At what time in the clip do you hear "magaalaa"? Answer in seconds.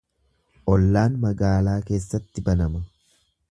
1.27-1.77